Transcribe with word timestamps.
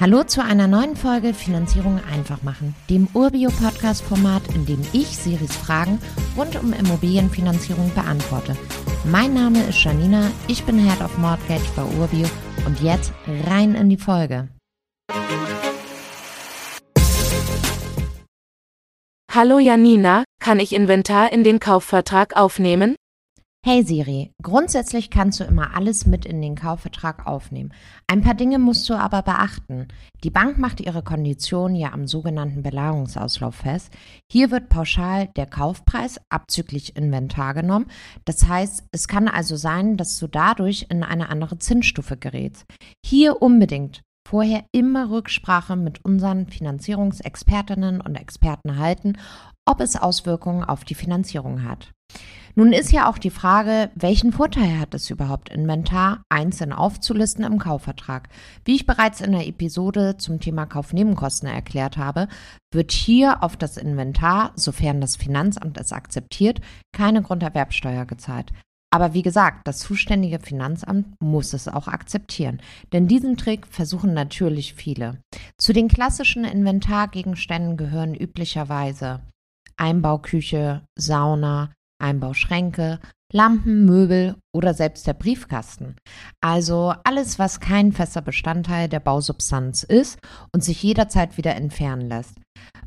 Hallo 0.00 0.24
zu 0.24 0.42
einer 0.42 0.66
neuen 0.66 0.96
Folge 0.96 1.34
Finanzierung 1.34 2.00
einfach 2.10 2.42
machen, 2.42 2.74
dem 2.88 3.06
Urbio-Podcast-Format, 3.12 4.54
in 4.54 4.64
dem 4.64 4.80
ich 4.94 5.08
Siris 5.08 5.54
Fragen 5.54 5.98
rund 6.38 6.56
um 6.56 6.72
Immobilienfinanzierung 6.72 7.92
beantworte. 7.94 8.56
Mein 9.04 9.34
Name 9.34 9.62
ist 9.64 9.84
Janina, 9.84 10.30
ich 10.48 10.64
bin 10.64 10.78
Head 10.78 11.02
of 11.02 11.18
Mortgage 11.18 11.68
bei 11.76 11.82
Urbio 12.00 12.26
und 12.64 12.80
jetzt 12.80 13.12
rein 13.46 13.74
in 13.74 13.90
die 13.90 13.98
Folge. 13.98 14.48
Hallo 19.30 19.58
Janina, 19.58 20.24
kann 20.42 20.60
ich 20.60 20.72
Inventar 20.72 21.30
in 21.30 21.44
den 21.44 21.60
Kaufvertrag 21.60 22.38
aufnehmen? 22.38 22.96
Hey 23.62 23.82
Siri, 23.82 24.32
grundsätzlich 24.42 25.10
kannst 25.10 25.38
du 25.38 25.44
immer 25.44 25.76
alles 25.76 26.06
mit 26.06 26.24
in 26.24 26.40
den 26.40 26.54
Kaufvertrag 26.54 27.26
aufnehmen. 27.26 27.74
Ein 28.06 28.22
paar 28.22 28.32
Dinge 28.32 28.58
musst 28.58 28.88
du 28.88 28.94
aber 28.94 29.20
beachten. 29.20 29.88
Die 30.24 30.30
Bank 30.30 30.56
macht 30.56 30.80
ihre 30.80 31.02
Konditionen 31.02 31.76
ja 31.76 31.92
am 31.92 32.06
sogenannten 32.06 32.62
Belagerungsauslauf 32.62 33.56
fest. 33.56 33.92
Hier 34.32 34.50
wird 34.50 34.70
pauschal 34.70 35.28
der 35.36 35.44
Kaufpreis 35.44 36.18
abzüglich 36.30 36.96
Inventar 36.96 37.52
genommen. 37.52 37.90
Das 38.24 38.48
heißt, 38.48 38.84
es 38.92 39.08
kann 39.08 39.28
also 39.28 39.56
sein, 39.56 39.98
dass 39.98 40.18
du 40.18 40.26
dadurch 40.26 40.86
in 40.88 41.04
eine 41.04 41.28
andere 41.28 41.58
Zinsstufe 41.58 42.16
gerätst. 42.16 42.64
Hier 43.04 43.42
unbedingt 43.42 44.00
vorher 44.26 44.64
immer 44.72 45.10
Rücksprache 45.10 45.76
mit 45.76 46.02
unseren 46.02 46.46
Finanzierungsexpertinnen 46.46 48.00
und 48.00 48.16
Experten 48.16 48.78
halten, 48.78 49.18
ob 49.66 49.80
es 49.80 49.96
Auswirkungen 49.96 50.64
auf 50.64 50.84
die 50.84 50.94
Finanzierung 50.94 51.64
hat. 51.64 51.92
Nun 52.54 52.72
ist 52.72 52.92
ja 52.92 53.08
auch 53.08 53.18
die 53.18 53.30
Frage, 53.30 53.90
welchen 53.94 54.32
Vorteil 54.32 54.78
hat 54.78 54.94
es 54.94 55.10
überhaupt, 55.10 55.50
Inventar 55.50 56.22
einzeln 56.28 56.72
aufzulisten 56.72 57.44
im 57.44 57.58
Kaufvertrag? 57.58 58.28
Wie 58.64 58.74
ich 58.74 58.86
bereits 58.86 59.20
in 59.20 59.32
der 59.32 59.46
Episode 59.46 60.16
zum 60.16 60.40
Thema 60.40 60.66
Kaufnebenkosten 60.66 61.48
erklärt 61.48 61.96
habe, 61.96 62.28
wird 62.72 62.92
hier 62.92 63.42
auf 63.42 63.56
das 63.56 63.76
Inventar, 63.76 64.52
sofern 64.56 65.00
das 65.00 65.16
Finanzamt 65.16 65.78
es 65.78 65.92
akzeptiert, 65.92 66.60
keine 66.92 67.22
Grunderwerbsteuer 67.22 68.04
gezahlt. 68.04 68.52
Aber 68.92 69.14
wie 69.14 69.22
gesagt, 69.22 69.68
das 69.68 69.78
zuständige 69.78 70.40
Finanzamt 70.40 71.14
muss 71.20 71.52
es 71.52 71.68
auch 71.68 71.86
akzeptieren, 71.86 72.60
denn 72.92 73.06
diesen 73.06 73.36
Trick 73.36 73.68
versuchen 73.68 74.14
natürlich 74.14 74.74
viele. 74.74 75.22
Zu 75.58 75.72
den 75.72 75.86
klassischen 75.86 76.44
Inventargegenständen 76.44 77.76
gehören 77.76 78.16
üblicherweise 78.16 79.20
Einbauküche, 79.76 80.82
Sauna, 80.98 81.70
Einbauschränke, 82.00 82.98
Lampen, 83.32 83.84
Möbel 83.84 84.36
oder 84.52 84.74
selbst 84.74 85.06
der 85.06 85.14
Briefkasten. 85.14 85.96
Also 86.40 86.94
alles, 87.04 87.38
was 87.38 87.60
kein 87.60 87.92
fester 87.92 88.22
Bestandteil 88.22 88.88
der 88.88 89.00
Bausubstanz 89.00 89.82
ist 89.84 90.18
und 90.52 90.64
sich 90.64 90.82
jederzeit 90.82 91.36
wieder 91.36 91.54
entfernen 91.54 92.08
lässt. 92.08 92.34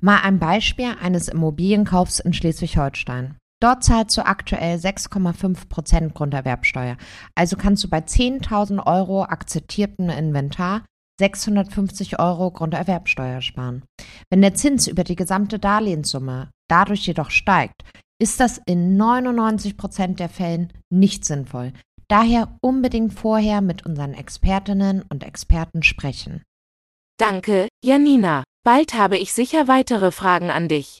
Mal 0.00 0.20
ein 0.22 0.38
Beispiel 0.38 0.94
eines 1.00 1.28
Immobilienkaufs 1.28 2.20
in 2.20 2.32
Schleswig-Holstein. 2.32 3.36
Dort 3.60 3.82
zahlst 3.82 4.16
du 4.16 4.24
aktuell 4.24 4.78
6,5 4.78 5.68
Prozent 5.68 6.14
Grunderwerbsteuer. 6.14 6.96
Also 7.34 7.56
kannst 7.56 7.82
du 7.82 7.88
bei 7.88 7.98
10.000 7.98 8.86
Euro 8.86 9.24
akzeptiertem 9.24 10.10
Inventar 10.10 10.84
650 11.20 12.20
Euro 12.20 12.52
Grunderwerbsteuer 12.52 13.40
sparen. 13.40 13.82
Wenn 14.30 14.40
der 14.40 14.54
Zins 14.54 14.86
über 14.86 15.02
die 15.02 15.16
gesamte 15.16 15.58
Darlehenssumme 15.58 16.50
dadurch 16.68 17.06
jedoch 17.06 17.30
steigt, 17.30 17.82
ist 18.20 18.40
das 18.40 18.60
in 18.66 18.96
99 18.96 19.76
Prozent 19.76 20.20
der 20.20 20.28
Fällen 20.28 20.72
nicht 20.90 21.24
sinnvoll. 21.24 21.72
Daher 22.08 22.56
unbedingt 22.60 23.12
vorher 23.12 23.60
mit 23.60 23.84
unseren 23.84 24.14
Expertinnen 24.14 25.02
und 25.02 25.24
Experten 25.24 25.82
sprechen. 25.82 26.42
Danke, 27.18 27.68
Janina. 27.84 28.44
Bald 28.64 28.94
habe 28.94 29.18
ich 29.18 29.32
sicher 29.32 29.68
weitere 29.68 30.10
Fragen 30.10 30.50
an 30.50 30.68
dich. 30.68 31.00